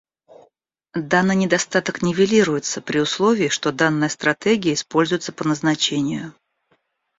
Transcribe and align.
Данный 0.95 1.35
недостаток 1.35 2.01
нивелируется 2.01 2.81
при 2.81 2.97
условии, 2.99 3.49
что 3.49 3.71
данная 3.71 4.09
стратегия 4.09 4.73
используется 4.73 5.31
по 5.31 5.47
назначению 5.47 6.33